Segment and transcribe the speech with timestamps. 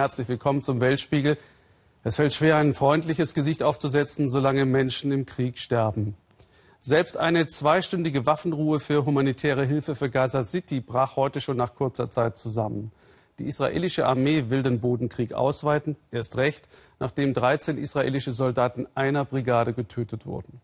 [0.00, 1.36] Herzlich willkommen zum Weltspiegel.
[2.04, 6.16] Es fällt schwer, ein freundliches Gesicht aufzusetzen, solange Menschen im Krieg sterben.
[6.80, 12.10] Selbst eine zweistündige Waffenruhe für humanitäre Hilfe für Gaza City brach heute schon nach kurzer
[12.10, 12.92] Zeit zusammen.
[13.38, 16.66] Die israelische Armee will den Bodenkrieg ausweiten, erst recht,
[16.98, 20.62] nachdem 13 israelische Soldaten einer Brigade getötet wurden.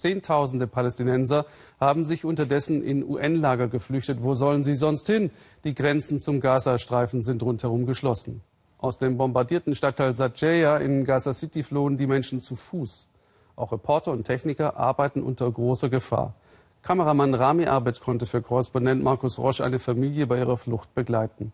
[0.00, 1.46] Zehntausende Palästinenser
[1.78, 4.22] haben sich unterdessen in UN-Lager geflüchtet.
[4.22, 5.30] Wo sollen sie sonst hin?
[5.64, 8.40] Die Grenzen zum Gazastreifen sind rundherum geschlossen.
[8.78, 13.10] Aus dem bombardierten Stadtteil Sajaya in Gaza City flohen die Menschen zu Fuß.
[13.56, 16.34] Auch Reporter und Techniker arbeiten unter großer Gefahr.
[16.82, 21.52] Kameramann Rami Arbet konnte für Korrespondent Markus Roche eine Familie bei ihrer Flucht begleiten.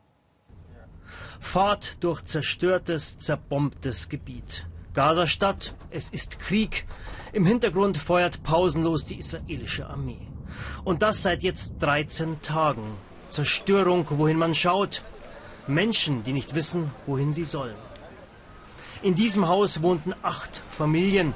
[1.40, 4.66] Fahrt durch zerstörtes, zerbombtes Gebiet.
[4.96, 6.86] Gazastadt, es ist Krieg.
[7.34, 10.26] Im Hintergrund feuert pausenlos die israelische Armee.
[10.84, 12.94] Und das seit jetzt 13 Tagen.
[13.30, 15.02] Zerstörung, wohin man schaut.
[15.66, 17.74] Menschen, die nicht wissen, wohin sie sollen.
[19.02, 21.34] In diesem Haus wohnten acht Familien.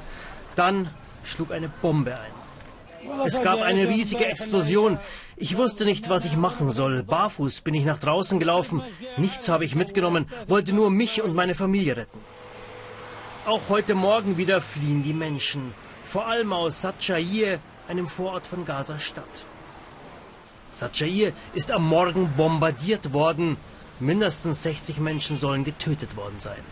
[0.55, 0.89] Dann
[1.23, 3.21] schlug eine Bombe ein.
[3.27, 4.97] Es gab eine riesige Explosion.
[5.35, 7.03] Ich wusste nicht, was ich machen soll.
[7.03, 8.81] Barfuß bin ich nach draußen gelaufen.
[9.17, 12.17] Nichts habe ich mitgenommen, wollte nur mich und meine Familie retten.
[13.47, 15.73] Auch heute Morgen wieder fliehen die Menschen.
[16.05, 19.45] Vor allem aus Satchair, einem Vorort von Gaza-Stadt.
[20.71, 23.57] Satchair ist am Morgen bombardiert worden.
[23.99, 26.63] Mindestens 60 Menschen sollen getötet worden sein.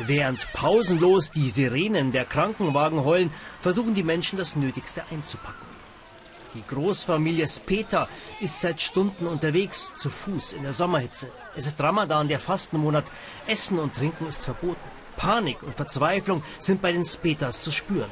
[0.00, 3.32] Während pausenlos die Sirenen der Krankenwagen heulen,
[3.62, 5.68] versuchen die Menschen das Nötigste einzupacken.
[6.54, 8.08] Die Großfamilie Speta
[8.40, 11.28] ist seit Stunden unterwegs, zu Fuß in der Sommerhitze.
[11.54, 13.04] Es ist Ramadan, der Fastenmonat.
[13.46, 15.03] Essen und Trinken ist verboten.
[15.16, 18.10] Panik und Verzweiflung sind bei den Spetas zu spüren.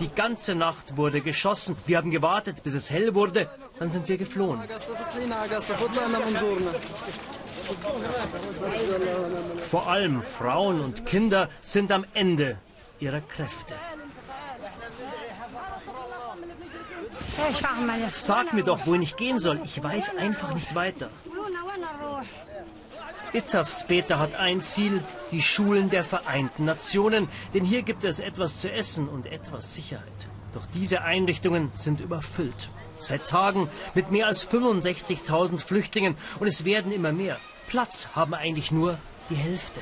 [0.00, 1.76] Die ganze Nacht wurde geschossen.
[1.86, 3.48] Wir haben gewartet, bis es hell wurde.
[3.78, 4.60] Dann sind wir geflohen.
[9.70, 12.58] Vor allem Frauen und Kinder sind am Ende
[13.00, 13.74] ihrer Kräfte.
[18.14, 19.60] Sag mir doch, wohin ich gehen soll.
[19.64, 21.08] Ich weiß einfach nicht weiter.
[23.32, 27.28] Itavs-Peter hat ein Ziel, die Schulen der Vereinten Nationen.
[27.54, 30.06] Denn hier gibt es etwas zu essen und etwas Sicherheit.
[30.52, 32.68] Doch diese Einrichtungen sind überfüllt.
[33.00, 37.38] Seit Tagen mit mehr als 65.000 Flüchtlingen und es werden immer mehr.
[37.68, 38.98] Platz haben eigentlich nur
[39.30, 39.80] die Hälfte.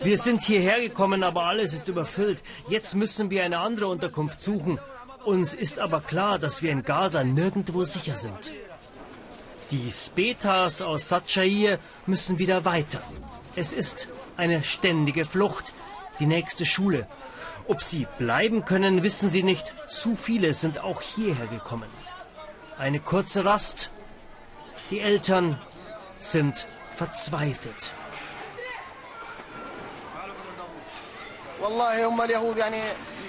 [0.00, 2.42] Wir sind hierher gekommen, aber alles ist überfüllt.
[2.68, 4.80] Jetzt müssen wir eine andere Unterkunft suchen.
[5.24, 8.52] Uns ist aber klar, dass wir in Gaza nirgendwo sicher sind.
[9.70, 13.02] Die Spetas aus Satchair müssen wieder weiter.
[13.54, 14.08] Es ist
[14.38, 15.74] eine ständige Flucht.
[16.20, 17.06] Die nächste Schule.
[17.66, 19.74] Ob sie bleiben können, wissen sie nicht.
[19.88, 21.90] Zu viele sind auch hierher gekommen.
[22.78, 23.90] Eine kurze Rast.
[24.90, 25.58] Die Eltern
[26.18, 27.92] sind verzweifelt.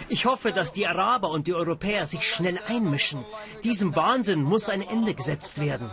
[0.08, 3.26] Ich hoffe, dass die Araber und die Europäer sich schnell einmischen.
[3.66, 5.90] Diesem Wahnsinn muss ein Ende gesetzt werden.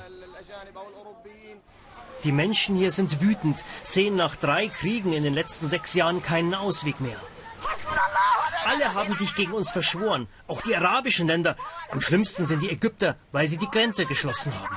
[2.24, 6.54] Die Menschen hier sind wütend, sehen nach drei Kriegen in den letzten sechs Jahren keinen
[6.54, 7.16] Ausweg mehr.
[8.64, 11.56] Alle haben sich gegen uns verschworen, auch die arabischen Länder.
[11.92, 14.76] Am schlimmsten sind die Ägypter, weil sie die Grenze geschlossen haben.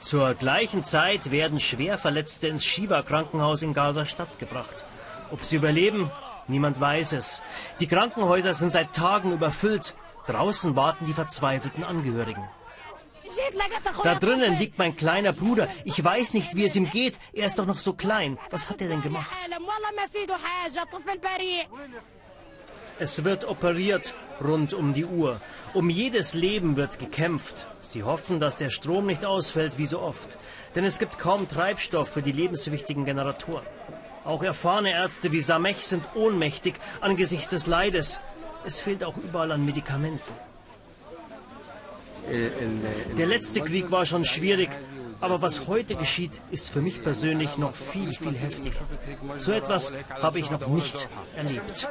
[0.00, 4.84] Zur gleichen Zeit werden Schwerverletzte ins Shiva-Krankenhaus in Gaza-Stadt gebracht.
[5.32, 6.10] Ob sie überleben,
[6.46, 7.42] niemand weiß es.
[7.80, 9.94] Die Krankenhäuser sind seit Tagen überfüllt.
[10.26, 12.48] Draußen warten die verzweifelten Angehörigen.
[14.02, 15.68] Da drinnen liegt mein kleiner Bruder.
[15.84, 17.18] Ich weiß nicht, wie es ihm geht.
[17.32, 18.38] Er ist doch noch so klein.
[18.50, 19.30] Was hat er denn gemacht?
[23.00, 25.40] Es wird operiert rund um die Uhr.
[25.72, 27.54] Um jedes Leben wird gekämpft.
[27.82, 30.36] Sie hoffen, dass der Strom nicht ausfällt wie so oft.
[30.74, 33.64] Denn es gibt kaum Treibstoff für die lebenswichtigen Generatoren.
[34.24, 38.20] Auch erfahrene Ärzte wie Samech sind ohnmächtig angesichts des Leides.
[38.64, 40.47] Es fehlt auch überall an Medikamenten.
[43.16, 44.70] Der letzte Krieg war schon schwierig,
[45.20, 48.76] aber was heute geschieht, ist für mich persönlich noch viel, viel heftiger.
[49.38, 51.88] So etwas habe ich noch nicht erlebt.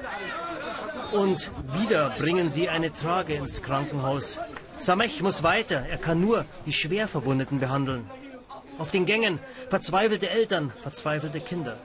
[1.12, 4.40] Und wieder bringen sie eine Trage ins Krankenhaus.
[4.78, 8.10] Samech muss weiter, er kann nur die Schwerverwundeten behandeln.
[8.78, 9.40] Auf den Gängen
[9.70, 11.78] verzweifelte Eltern, verzweifelte Kinder.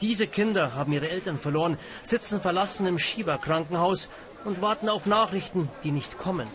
[0.00, 4.08] Diese Kinder haben ihre Eltern verloren, sitzen verlassen im Shiva-Krankenhaus
[4.44, 6.46] und warten auf Nachrichten, die nicht kommen.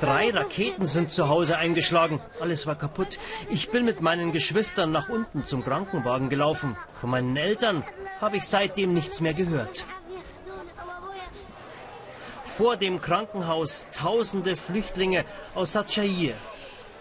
[0.00, 2.20] Drei Raketen sind zu Hause eingeschlagen.
[2.40, 3.18] Alles war kaputt.
[3.50, 6.76] Ich bin mit meinen Geschwistern nach unten zum Krankenwagen gelaufen.
[7.00, 7.84] Von meinen Eltern
[8.20, 9.86] habe ich seitdem nichts mehr gehört.
[12.58, 16.34] vor dem Krankenhaus tausende Flüchtlinge aus Sachair.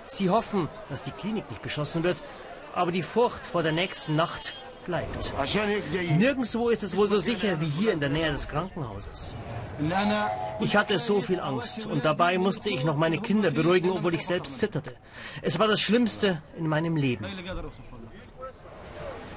[0.06, 2.22] Sie hoffen, dass die Klinik nicht beschossen wird,
[2.76, 4.54] aber die Furcht vor der nächsten Nacht
[4.88, 5.32] bleibt.
[6.18, 9.36] Nirgendwo ist es wohl so sicher wie hier in der Nähe des Krankenhauses.
[10.60, 14.26] Ich hatte so viel Angst und dabei musste ich noch meine Kinder beruhigen, obwohl ich
[14.26, 14.96] selbst zitterte.
[15.44, 17.26] Es war das Schlimmste in meinem Leben.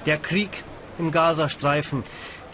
[0.06, 0.64] Der Krieg
[0.98, 2.04] im Gazastreifen.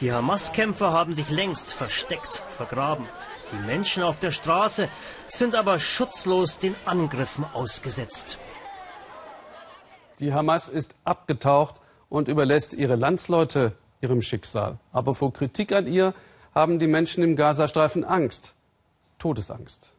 [0.00, 3.06] Die Hamas-Kämpfer haben sich längst versteckt, vergraben.
[3.52, 4.88] Die Menschen auf der Straße
[5.28, 8.38] sind aber schutzlos den Angriffen ausgesetzt.
[10.18, 11.76] Die Hamas ist abgetaucht
[12.08, 14.78] und überlässt ihre Landsleute ihrem Schicksal.
[14.92, 16.14] Aber vor Kritik an ihr
[16.54, 18.54] haben die Menschen im Gazastreifen Angst.
[19.18, 19.95] Todesangst.